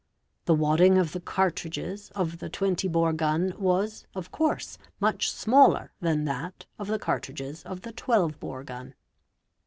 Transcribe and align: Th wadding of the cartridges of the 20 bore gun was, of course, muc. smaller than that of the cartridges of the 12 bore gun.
Th 0.47 0.57
wadding 0.57 0.97
of 0.97 1.11
the 1.11 1.19
cartridges 1.19 2.09
of 2.15 2.39
the 2.39 2.49
20 2.49 2.87
bore 2.87 3.13
gun 3.13 3.53
was, 3.59 4.07
of 4.15 4.31
course, 4.31 4.79
muc. 4.99 5.21
smaller 5.21 5.91
than 6.01 6.25
that 6.25 6.65
of 6.79 6.87
the 6.87 6.97
cartridges 6.97 7.61
of 7.61 7.81
the 7.81 7.91
12 7.91 8.39
bore 8.39 8.63
gun. 8.63 8.95